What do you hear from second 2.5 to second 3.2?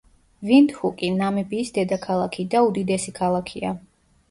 და უდიდესი